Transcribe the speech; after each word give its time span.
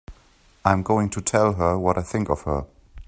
I'm 0.65 0.81
going 0.81 1.11
to 1.11 1.21
tell 1.21 1.53
her 1.53 1.77
what 1.77 1.95
I 1.95 2.01
think 2.01 2.27
of 2.29 2.41
her! 2.45 2.65